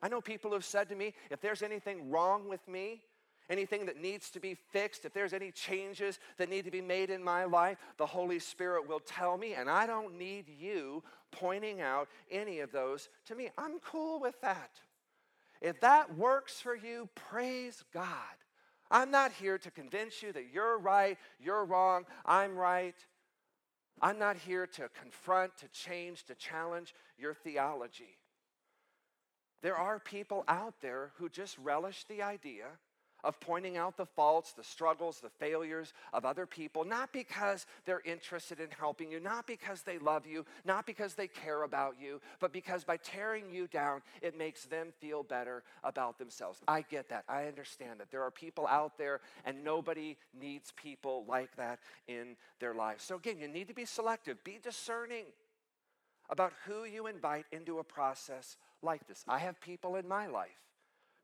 [0.02, 3.02] I know people have said to me, if there's anything wrong with me,
[3.50, 7.10] anything that needs to be fixed, if there's any changes that need to be made
[7.10, 11.80] in my life, the Holy Spirit will tell me, and I don't need you pointing
[11.80, 13.50] out any of those to me.
[13.58, 14.70] I'm cool with that.
[15.60, 18.12] If that works for you, praise God.
[18.90, 22.96] I'm not here to convince you that you're right, you're wrong, I'm right.
[24.00, 28.18] I'm not here to confront, to change, to challenge your theology.
[29.62, 32.64] There are people out there who just relish the idea
[33.24, 38.02] of pointing out the faults, the struggles, the failures of other people, not because they're
[38.04, 42.20] interested in helping you, not because they love you, not because they care about you,
[42.40, 46.60] but because by tearing you down, it makes them feel better about themselves.
[46.66, 47.24] I get that.
[47.28, 48.10] I understand that.
[48.10, 53.04] There are people out there, and nobody needs people like that in their lives.
[53.04, 55.24] So, again, you need to be selective, be discerning
[56.30, 59.24] about who you invite into a process like this.
[59.28, 60.50] I have people in my life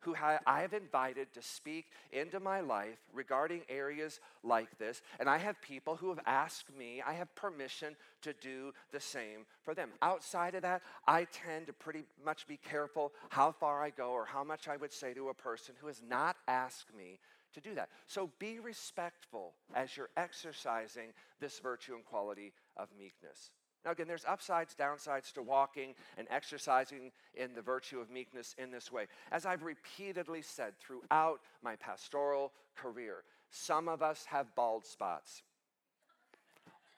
[0.00, 0.14] who
[0.46, 5.02] I have invited to speak into my life regarding areas like this.
[5.18, 9.46] And I have people who have asked me, I have permission to do the same
[9.62, 9.90] for them.
[10.02, 14.24] Outside of that, I tend to pretty much be careful how far I go or
[14.24, 17.18] how much I would say to a person who has not asked me
[17.54, 17.88] to do that.
[18.06, 21.08] So be respectful as you're exercising
[21.40, 23.50] this virtue and quality of meekness.
[23.84, 28.70] Now, again, there's upsides, downsides to walking and exercising in the virtue of meekness in
[28.70, 29.06] this way.
[29.30, 35.42] As I've repeatedly said throughout my pastoral career, some of us have bald spots.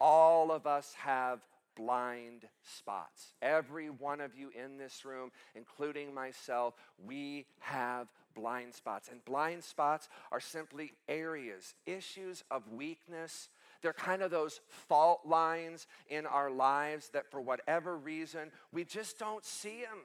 [0.00, 1.40] All of us have
[1.76, 3.34] blind spots.
[3.42, 9.08] Every one of you in this room, including myself, we have blind spots.
[9.08, 13.48] And blind spots are simply areas, issues of weakness
[13.82, 19.18] they're kind of those fault lines in our lives that for whatever reason we just
[19.18, 19.98] don't see them.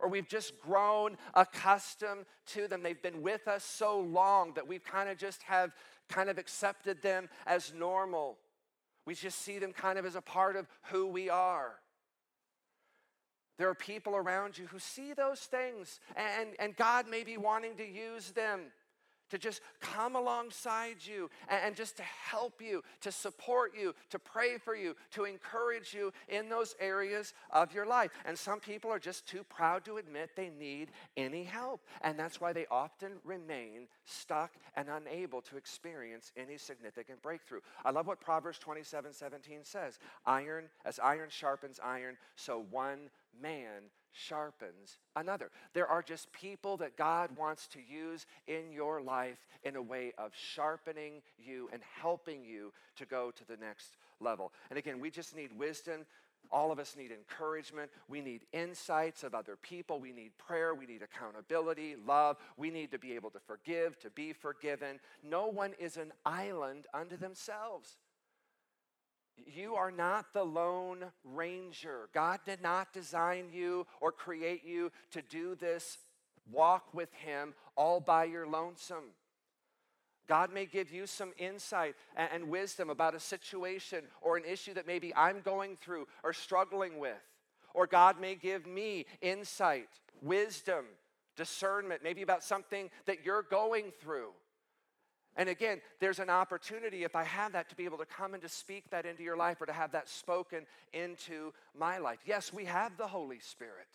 [0.00, 2.82] Or we've just grown accustomed to them.
[2.82, 5.72] They've been with us so long that we've kind of just have
[6.08, 8.38] kind of accepted them as normal.
[9.06, 11.72] We just see them kind of as a part of who we are.
[13.58, 17.74] There are people around you who see those things, and, and God may be wanting
[17.76, 18.60] to use them
[19.30, 24.58] to just come alongside you and, just to help you, to support you, to pray
[24.58, 28.10] for you, to encourage you in those areas of your life.
[28.24, 31.82] And some people are just too proud to admit they need any help.
[32.02, 37.60] And that's why they often remain stuck and unable to experience any significant breakthrough.
[37.84, 43.10] I love what Proverbs 27 17 says Iron, as iron sharpens iron, so one
[43.40, 43.82] man
[44.18, 45.50] sharpens another.
[45.74, 50.12] There are just people that God wants to use in your life in a way
[50.18, 54.52] of sharpening you and helping you to go to the next level.
[54.70, 56.04] And again, we just need wisdom.
[56.50, 57.90] All of us need encouragement.
[58.08, 60.00] We need insights of other people.
[60.00, 60.74] We need prayer.
[60.74, 62.38] We need accountability, love.
[62.56, 65.00] We need to be able to forgive, to be forgiven.
[65.22, 67.96] No one is an island unto themselves.
[69.46, 72.08] You are not the lone ranger.
[72.14, 75.98] God did not design you or create you to do this
[76.50, 79.12] walk with Him all by your lonesome.
[80.28, 84.86] God may give you some insight and, wisdom about a situation or an issue that
[84.86, 87.16] maybe I'm going through or struggling with.
[87.74, 89.88] Or God may give me insight,
[90.20, 90.84] wisdom,
[91.36, 94.30] discernment, maybe about something that you're going through.
[95.38, 98.42] And again, there's an opportunity if I have that to be able to come and
[98.42, 102.18] to speak that into your life or to have that spoken into my life.
[102.26, 103.86] Yes, we have the Holy Spirit,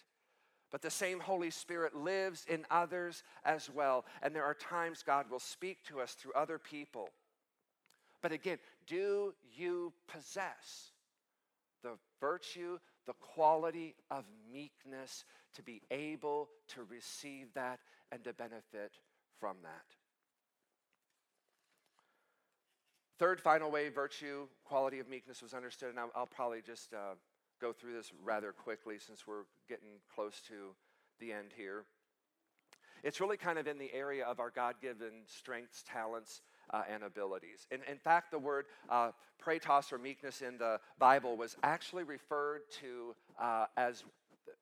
[0.72, 4.06] but the same Holy Spirit lives in others as well.
[4.22, 7.10] And there are times God will speak to us through other people.
[8.22, 10.92] But again, do you possess
[11.84, 15.26] the virtue, the quality of meekness
[15.56, 17.82] to be able to receive that
[18.14, 18.94] and to benefit
[19.42, 20.03] from that?
[23.24, 27.16] Third, final way virtue, quality of meekness was understood, and I'll, I'll probably just uh,
[27.62, 30.76] go through this rather quickly since we're getting close to
[31.22, 31.86] the end here.
[33.02, 36.42] It's really kind of in the area of our God given strengths, talents,
[36.74, 37.66] uh, and abilities.
[37.72, 42.64] In, in fact, the word uh, praetos or meekness in the Bible was actually referred
[42.82, 44.04] to uh, as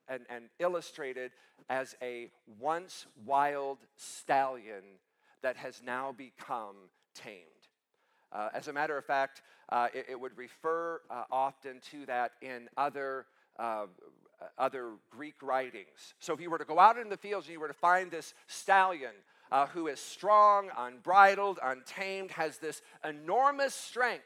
[0.07, 1.31] and, and illustrated
[1.67, 2.29] as a
[2.59, 4.83] once wild stallion
[5.41, 6.75] that has now become
[7.15, 7.60] tamed.
[8.31, 12.31] Uh, as a matter of fact, uh, it, it, would refer uh, often to that
[12.41, 13.25] in other
[13.59, 13.85] uh,
[14.57, 16.13] other Greek writings.
[16.19, 18.09] So if you were to go out in the fields and you were to find
[18.09, 19.11] this stallion
[19.51, 24.23] uh, who is strong, unbridled, untamed, has this enormous strength,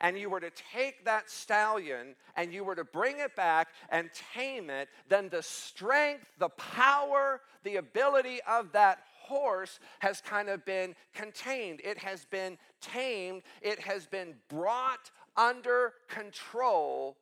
[0.00, 4.10] and you were to take that stallion and you were to bring it back and
[4.34, 10.64] tame it, then the strength, the power, the ability of that horse has kind of
[10.64, 11.80] been contained.
[11.84, 13.42] It has been tamed.
[13.62, 17.16] It has been brought under control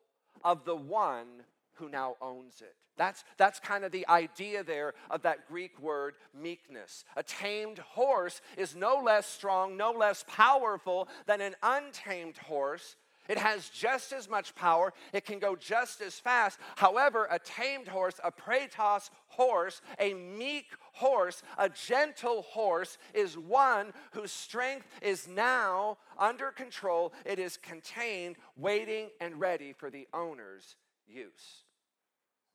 [0.44, 1.42] of the one
[1.74, 2.74] who now owns it.
[2.96, 7.04] That's, that's kind of the idea there of that Greek word meekness.
[7.16, 12.96] A tamed horse is no less strong, no less powerful than an untamed horse.
[13.28, 16.58] It has just as much power, it can go just as fast.
[16.76, 23.92] However, a tamed horse, a praetos horse, a meek horse, a gentle horse, is one
[24.12, 27.12] whose strength is now under control.
[27.24, 31.64] It is contained, waiting and ready for the owner's use.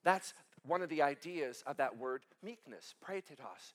[0.04, 3.74] That's one of the ideas of that word meekness, praetos.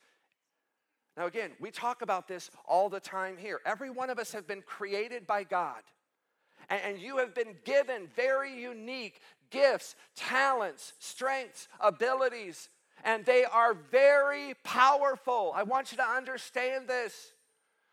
[1.17, 3.61] Now, again, we talk about this all the time here.
[3.65, 5.83] Every one of us have been created by God,
[6.69, 12.69] and you have been given very unique gifts, talents, strengths, abilities,
[13.05, 15.53] and they are very powerful.
[15.55, 17.33] I want you to understand this.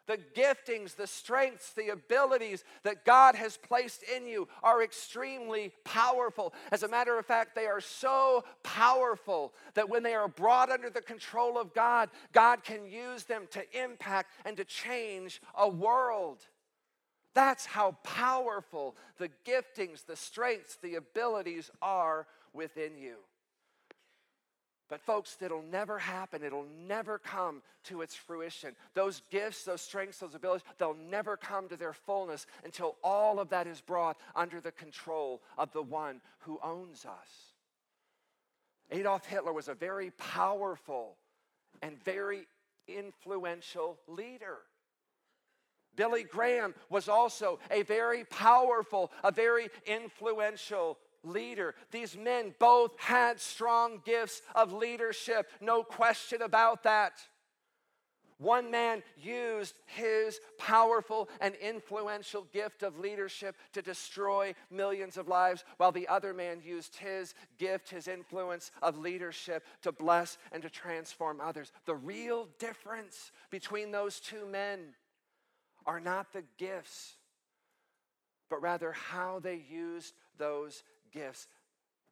[0.06, 6.54] The giftings, the strengths, the abilities that God has placed in you are extremely powerful.
[6.74, 10.90] As a matter of fact, they are so powerful that when they are brought under
[10.90, 16.46] the control of God, God can use them to impact and to change a world.
[17.34, 23.16] That's how powerful the giftings, the strengths, the abilities are within you.
[24.90, 26.44] But, folks, it'll never happen.
[26.44, 28.76] It'll never come to its fruition.
[28.94, 33.50] Those gifts, those strengths, those abilities, they'll never come to their fullness until all of
[33.50, 37.54] that is brought under the control of the one who owns us.
[38.92, 41.16] Adolf Hitler was a very powerful
[41.82, 42.46] and very
[42.88, 44.60] influential leader.
[45.96, 51.76] Billy Graham was also a very powerful, a very influential leader.
[51.92, 57.14] These men both had strong gifts of leadership, no question about that.
[58.40, 65.64] One man used his powerful and influential gift of leadership to destroy millions of lives,
[65.78, 70.70] while the other man used his gift, his influence of leadership to bless and to
[70.70, 71.72] transform others.
[71.86, 74.94] The real difference between those two men
[75.86, 77.16] are not the gifts,
[78.50, 81.48] but rather how they used those gifts.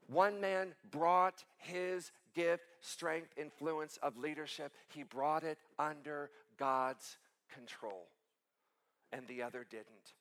[0.08, 7.18] One man brought his gift, strength, influence of leadership, he brought it under God's
[7.54, 8.08] control,
[9.12, 10.14] and the other didn't.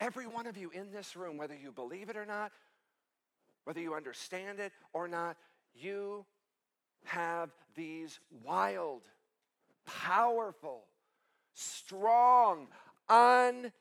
[0.00, 2.52] Every one of you in this room, whether you believe it or not,
[3.64, 5.36] whether you understand it or not,
[5.74, 6.24] you
[7.04, 9.02] have these wild,
[9.86, 10.84] powerful,
[11.54, 12.68] strong,
[13.08, 13.72] untamed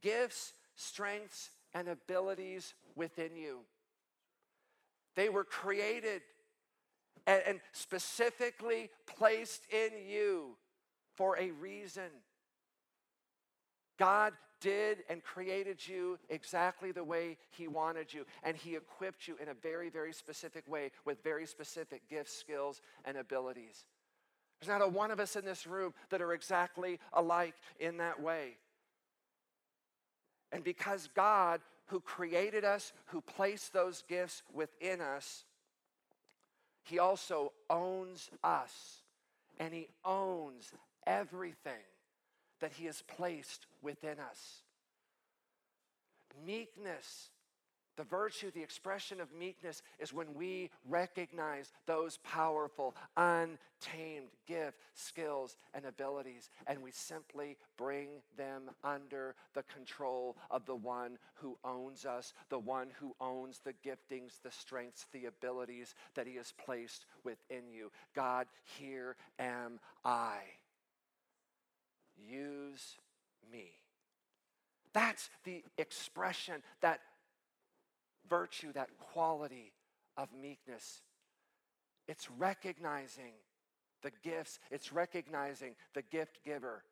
[0.00, 3.60] gifts strengths, and abilities within you.
[5.14, 6.22] They were created
[7.26, 10.56] and, and specifically placed in you
[11.14, 12.10] for a reason.
[13.98, 19.36] God did and created you exactly the way He wanted you, and He equipped you
[19.40, 23.84] in a very, very specific way with very specific gifts, skills, and abilities.
[24.60, 28.20] There's not a one of us in this room that are exactly alike in that
[28.20, 28.56] way.
[30.52, 35.44] And because God, who created us, who placed those gifts within us,
[36.82, 39.02] He also owns us.
[39.58, 40.72] And He owns
[41.06, 41.72] everything
[42.60, 44.62] that He has placed within us.
[46.46, 47.30] Meekness
[47.96, 55.56] the virtue, the expression of meekness is when we recognize those powerful, untamed gifts, skills,
[55.74, 62.04] and abilities, and we simply bring them under the control of the one who owns
[62.04, 67.06] us, the one who owns the giftings, the strengths, the abilities that He has placed
[67.24, 67.90] within you.
[68.14, 68.46] God,
[68.78, 70.38] here am I.
[72.16, 72.96] Use
[73.50, 73.70] me.
[74.92, 77.00] That's the expression, that
[78.28, 79.72] virtue, that quality
[80.16, 81.02] of meekness.
[82.08, 83.32] It's recognizing
[84.02, 86.84] the gifts, it's recognizing the gift giver.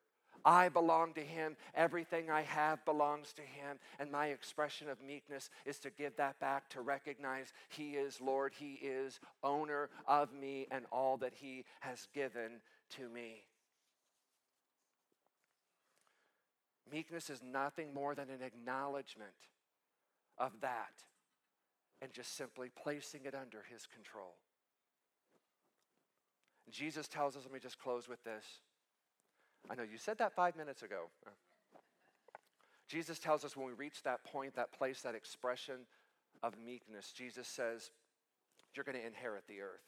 [0.44, 1.56] I belong to him.
[1.74, 3.78] Everything I have belongs to him.
[3.98, 8.52] And my expression of meekness is to give that back, to recognize he is Lord,
[8.54, 12.60] he is owner of me and all that he has given
[12.96, 13.46] to me.
[16.92, 19.30] Meekness is nothing more than an acknowledgement
[20.38, 20.92] of that
[22.04, 24.34] and just simply placing it under his control.
[26.70, 28.44] Jesus tells us, let me just close with this.
[29.70, 31.06] I know you said that five minutes ago.
[32.88, 35.86] Jesus tells us when we reach that point, that place, that expression
[36.42, 37.90] of meekness, Jesus says,
[38.74, 39.80] You're going to inherit the earth.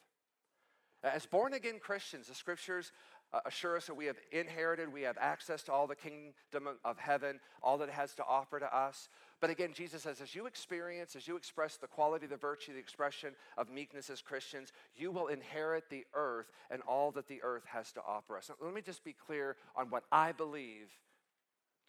[1.05, 2.93] As born again Christians, the scriptures
[3.33, 6.99] uh, assure us that we have inherited, we have access to all the kingdom of
[6.99, 9.09] heaven, all that it has to offer to us.
[9.41, 12.79] But again, Jesus says, as you experience, as you express the quality, the virtue, the
[12.79, 17.65] expression of meekness as Christians, you will inherit the earth and all that the earth
[17.67, 18.49] has to offer us.
[18.49, 20.91] Now, let me just be clear on what I believe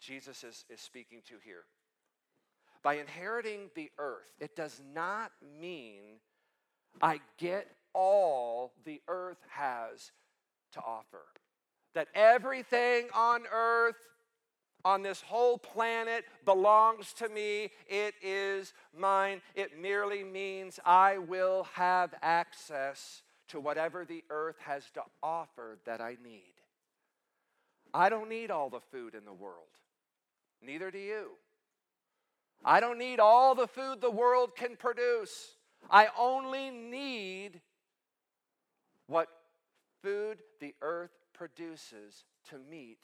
[0.00, 1.64] Jesus is, is speaking to here.
[2.82, 6.20] By inheriting the earth, it does not mean
[7.00, 10.12] I get all the earth has
[10.78, 11.24] to offer.
[11.94, 13.96] That everything on earth,
[14.84, 17.70] on this whole planet, belongs to me.
[17.88, 19.40] It is mine.
[19.54, 26.00] It merely means I will have access to whatever the earth has to offer that
[26.00, 26.54] I need.
[27.92, 29.64] I don't need all the food in the world.
[30.62, 31.30] Neither do you.
[32.64, 35.54] I don't need all the food the world can produce.
[35.90, 37.60] I only need
[39.06, 39.28] what
[40.02, 42.98] food the earth produces to meet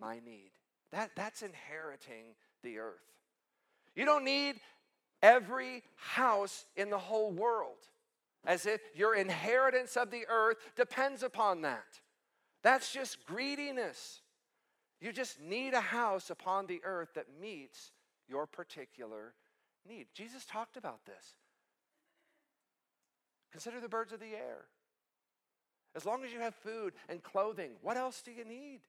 [0.00, 0.50] my need.
[0.92, 2.94] That, that's inheriting the earth.
[3.94, 4.56] You don't need
[5.22, 7.88] every house in the whole world,
[8.44, 12.00] as if your inheritance of the earth depends upon that.
[12.62, 14.20] That's just greediness.
[15.00, 17.92] You just need a house upon the earth that meets
[18.28, 19.34] your particular
[19.88, 20.06] need.
[20.14, 21.36] Jesus talked about this.
[23.52, 24.64] Consider the birds of the air.
[25.96, 28.80] As long as you have food and clothing, what else do you need?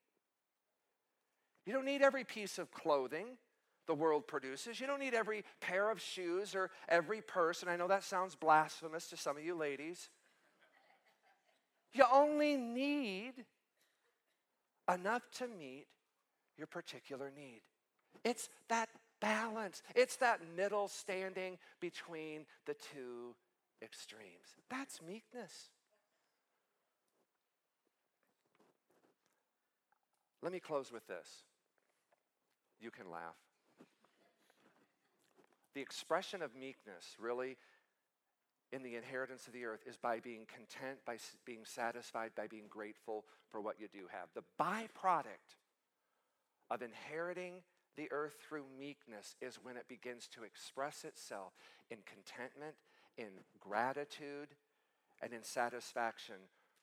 [1.66, 3.38] You don't need every piece of clothing
[3.88, 4.80] the world produces.
[4.80, 7.62] You don't need every pair of shoes or every purse.
[7.62, 10.10] And I know that sounds blasphemous to some of you ladies.
[11.94, 13.46] You only need
[14.94, 15.88] enough to meet
[16.58, 17.62] your particular need.
[18.26, 18.90] It's that
[19.22, 23.34] balance, it's that middle standing between the two
[23.82, 24.56] extremes.
[24.70, 25.70] That's meekness.
[30.42, 31.28] Let me close with this.
[32.80, 33.36] You can laugh.
[35.74, 37.58] The expression of meekness, really,
[38.72, 42.66] in the inheritance of the earth, is by being content, by being satisfied, by being
[42.70, 44.30] grateful for what you do have.
[44.34, 45.56] The byproduct
[46.70, 47.62] of inheriting
[47.96, 51.54] the earth through meekness is when it begins to express itself
[51.90, 52.76] in contentment,
[53.18, 53.30] in
[53.60, 54.50] gratitude,
[55.22, 56.36] and in satisfaction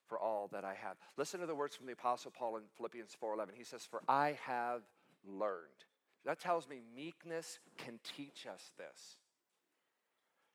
[0.09, 0.97] for all that I have.
[1.17, 3.55] Listen to the words from the apostle Paul in Philippians 4:11.
[3.55, 4.83] He says, "For I have
[5.25, 5.85] learned."
[6.25, 9.19] That tells me meekness can teach us this.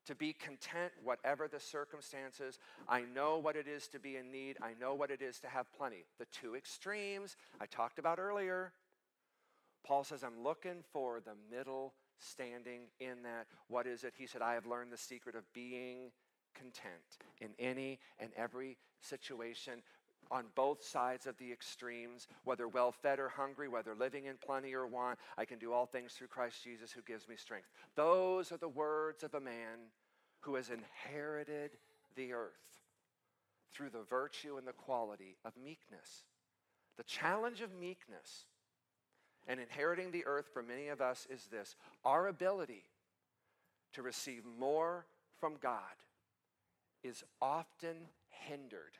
[0.06, 2.58] To be content, whatever the circumstances.
[2.88, 4.58] I know what it is to be in need.
[4.60, 6.06] I know what it is to have plenty.
[6.18, 8.72] The two extremes I talked about earlier.
[9.84, 13.46] Paul says, I'm looking for the middle standing in that.
[13.68, 14.14] What is it?
[14.16, 16.12] He said, I have learned the secret of being
[16.54, 19.82] content in any and every situation
[20.30, 24.74] on both sides of the extremes, whether well fed or hungry, whether living in plenty
[24.74, 27.68] or want, I can do all things through Christ Jesus who gives me strength.
[27.96, 29.90] Those are the words of a man
[30.40, 31.72] who has inherited
[32.14, 32.52] the earth
[33.72, 36.24] through the virtue and the quality of meekness.
[36.96, 38.44] The challenge of meekness
[39.48, 41.74] and inheriting the earth for many of us is this
[42.04, 42.84] our ability
[43.94, 45.06] to receive more
[45.40, 45.80] from God
[47.02, 47.96] is often
[48.28, 48.98] hindered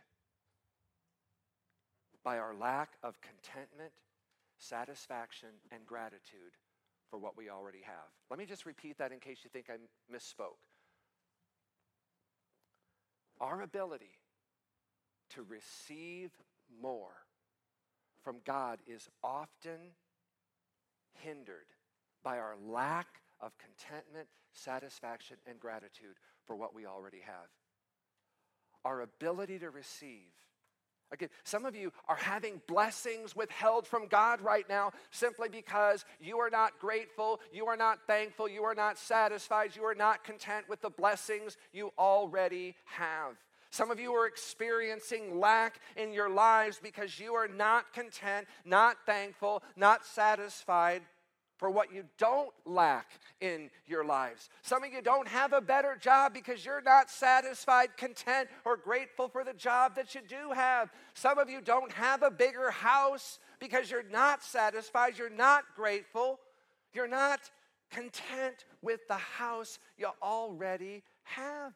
[2.22, 3.92] by our lack of contentment,
[4.58, 6.56] satisfaction, and gratitude
[7.08, 8.10] for what we already have.
[8.28, 9.76] Let me just repeat that in case you think I
[10.14, 10.60] misspoke.
[13.40, 14.18] Our ability
[15.30, 16.30] to receive
[16.82, 17.24] more
[18.22, 19.94] from God is often
[21.14, 21.66] hindered
[22.22, 23.06] by our lack
[23.40, 27.48] of contentment, satisfaction, and gratitude for what we already have
[28.84, 30.30] our ability to receive.
[31.12, 36.38] Again, some of you are having blessings withheld from God right now simply because you
[36.38, 40.68] are not grateful, you are not thankful, you are not satisfied, you are not content
[40.68, 43.34] with the blessings you already have.
[43.70, 48.96] Some of you are experiencing lack in your lives because you are not content, not
[49.04, 51.02] thankful, not satisfied
[51.60, 53.06] for what you don't lack
[53.42, 54.48] in your lives.
[54.62, 59.28] Some of you don't have a better job because you're not satisfied, content, or grateful
[59.28, 60.90] for the job that you do have.
[61.12, 66.40] Some of you don't have a bigger house because you're not satisfied, you're not grateful,
[66.94, 67.40] you're not
[67.90, 71.74] content with the house you already have.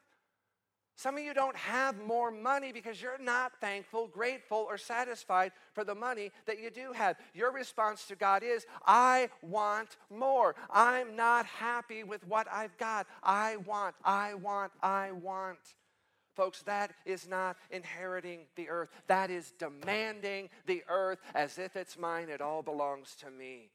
[0.97, 5.83] Some of you don't have more money because you're not thankful, grateful, or satisfied for
[5.83, 7.17] the money that you do have.
[7.33, 10.55] Your response to God is, I want more.
[10.71, 13.07] I'm not happy with what I've got.
[13.21, 15.59] I want, I want, I want.
[16.33, 18.89] Folks, that is not inheriting the earth.
[19.07, 22.29] That is demanding the earth as if it's mine.
[22.29, 23.69] It all belongs to me.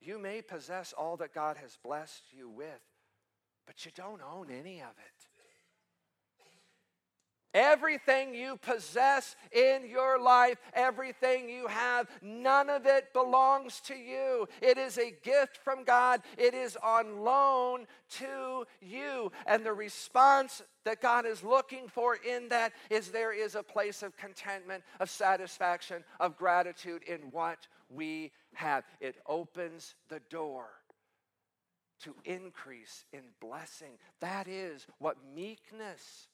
[0.00, 2.80] You may possess all that God has blessed you with,
[3.68, 5.28] but you don't own any of it.
[7.52, 14.48] Everything you possess in your life, everything you have, none of it belongs to you.
[14.62, 17.86] It is a gift from God, it is on loan
[18.18, 19.32] to you.
[19.46, 24.02] And the response that God is looking for in that is there is a place
[24.02, 28.84] of contentment, of satisfaction, of gratitude in what we have.
[29.00, 30.68] It opens the door
[32.04, 33.98] to increase in blessing.
[34.20, 36.28] That is what meekness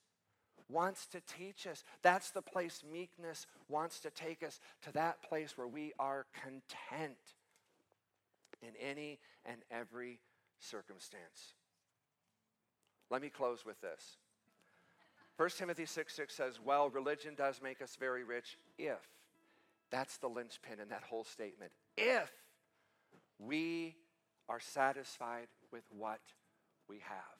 [0.69, 1.83] wants to teach us.
[2.01, 7.17] That's the place meekness wants to take us to that place where we are content
[8.61, 10.19] in any and every
[10.59, 11.53] circumstance.
[13.09, 14.17] Let me close with this.
[15.37, 18.99] 1 Timothy 6 6 says, Well, religion does make us very rich if,
[19.91, 22.31] that's the linchpin in that whole statement, if
[23.37, 23.95] we
[24.47, 26.21] are satisfied with what
[26.87, 27.35] we have.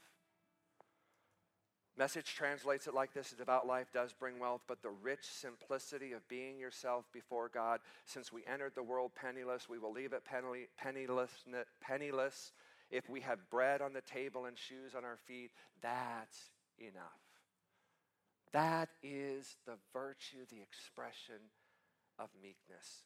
[1.98, 6.12] Message translates it like this A devout life does bring wealth, but the rich simplicity
[6.12, 7.80] of being yourself before God.
[8.06, 11.32] Since we entered the world penniless, we will leave it penniless.
[11.80, 12.52] penniless.
[12.92, 15.52] If we have bread on the table and shoes on our feet,
[15.82, 17.22] that's enough.
[18.52, 21.40] That is the virtue, the expression
[22.20, 23.04] of meekness.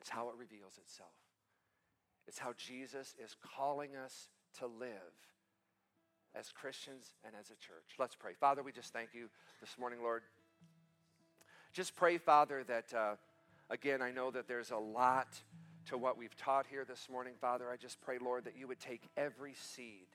[0.00, 1.10] It's how it reveals itself.
[2.26, 4.90] It's how Jesus is calling us to live
[6.34, 7.96] as Christians and as a church.
[7.98, 8.32] Let's pray.
[8.38, 9.28] Father, we just thank you
[9.60, 10.22] this morning, Lord.
[11.72, 13.14] Just pray, Father, that, uh,
[13.70, 15.28] again, I know that there's a lot
[15.86, 17.70] to what we've taught here this morning, Father.
[17.70, 20.06] I just pray, Lord, that you would take every seed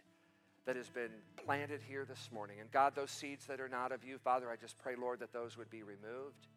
[0.65, 2.57] that has been planted here this morning.
[2.59, 5.33] And God, those seeds that are not of you, Father, I just pray, Lord, that
[5.33, 6.47] those would be removed.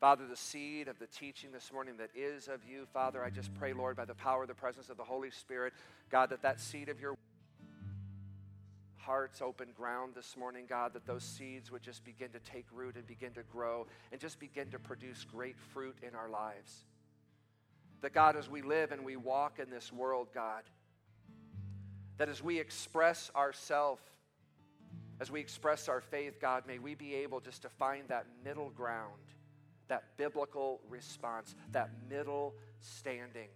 [0.00, 3.52] Father, the seed of the teaching this morning that is of you, Father, I just
[3.54, 5.72] pray, Lord, by the power of the presence of the Holy Spirit,
[6.10, 7.16] God, that that seed of your
[8.98, 12.96] hearts, open ground this morning, God, that those seeds would just begin to take root
[12.96, 16.84] and begin to grow and just begin to produce great fruit in our lives.
[18.02, 20.64] That, God, as we live and we walk in this world, God,
[22.18, 24.02] that as we express ourselves,
[25.20, 28.70] as we express our faith, God, may we be able just to find that middle
[28.70, 29.14] ground,
[29.88, 33.48] that biblical response, that middle standing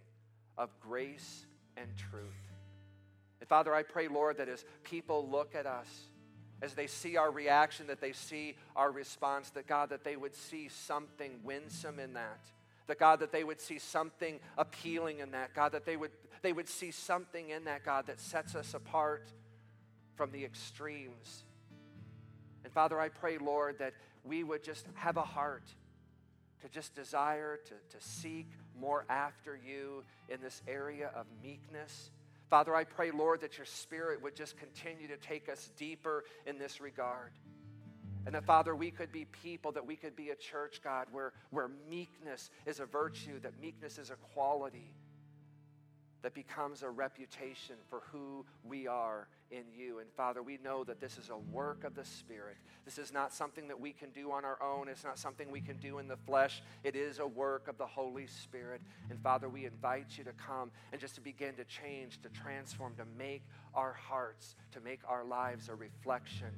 [0.57, 1.45] of grace
[1.77, 2.23] and truth.
[3.39, 5.87] And Father, I pray, Lord, that as people look at us,
[6.61, 10.35] as they see our reaction, that they see our response, that God, that they would
[10.35, 12.39] see something winsome in that.
[12.87, 15.55] That God, that they would see something appealing in that.
[15.55, 16.11] God, that they would,
[16.43, 19.31] they would see something in that, God, that sets us apart
[20.15, 21.43] from the extremes.
[22.63, 25.63] And Father, I pray, Lord, that we would just have a heart
[26.61, 28.47] to just desire to, to seek
[28.79, 32.11] more after you in this area of meekness
[32.51, 36.59] Father, I pray, Lord, that your Spirit would just continue to take us deeper in
[36.59, 37.31] this regard.
[38.25, 41.31] And that, Father, we could be people, that we could be a church, God, where,
[41.51, 44.91] where meekness is a virtue, that meekness is a quality
[46.21, 49.99] that becomes a reputation for who we are in you.
[49.99, 52.57] And Father, we know that this is a work of the Spirit.
[52.85, 55.61] This is not something that we can do on our own, it's not something we
[55.61, 56.61] can do in the flesh.
[56.83, 58.81] It is a work of the Holy Spirit.
[59.09, 62.95] And Father, we invite you to come and just to begin to change, to transform,
[62.95, 63.43] to make
[63.73, 66.51] our hearts, to make our lives a reflection,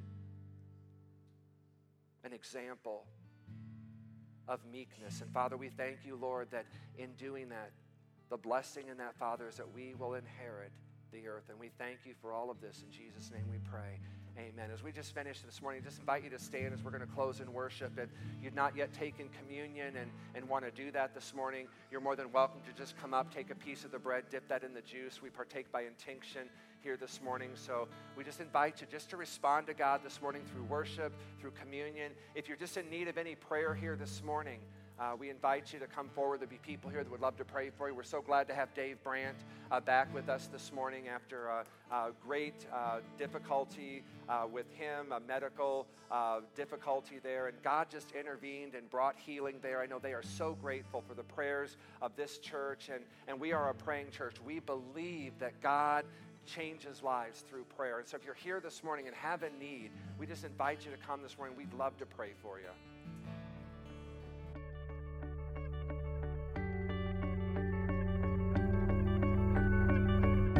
[2.22, 3.04] an example
[4.46, 5.20] of meekness.
[5.20, 6.66] And Father, we thank you, Lord, that
[6.98, 7.70] in doing that,
[8.30, 10.72] the blessing in that, Father, is that we will inherit
[11.12, 11.44] the earth.
[11.48, 12.82] And we thank you for all of this.
[12.84, 13.98] In Jesus' name we pray.
[14.36, 14.70] Amen.
[14.72, 17.14] As we just finished this morning, just invite you to stand as we're going to
[17.14, 17.92] close in worship.
[17.96, 18.08] If
[18.42, 22.16] you've not yet taken communion and, and want to do that this morning, you're more
[22.16, 24.74] than welcome to just come up, take a piece of the bread, dip that in
[24.74, 25.22] the juice.
[25.22, 26.48] We partake by intinction
[26.82, 27.50] here this morning.
[27.54, 31.52] So we just invite you just to respond to God this morning through worship, through
[31.52, 32.10] communion.
[32.34, 34.58] If you're just in need of any prayer here this morning,
[34.98, 36.40] uh, we invite you to come forward.
[36.40, 37.94] There'll be people here that would love to pray for you.
[37.94, 39.36] We're so glad to have Dave Brandt
[39.70, 45.10] uh, back with us this morning after a, a great uh, difficulty uh, with him,
[45.10, 47.48] a medical uh, difficulty there.
[47.48, 49.80] And God just intervened and brought healing there.
[49.80, 53.52] I know they are so grateful for the prayers of this church, and, and we
[53.52, 54.36] are a praying church.
[54.46, 56.04] We believe that God
[56.46, 57.98] changes lives through prayer.
[57.98, 60.92] And so if you're here this morning and have a need, we just invite you
[60.92, 61.56] to come this morning.
[61.56, 62.93] We'd love to pray for you.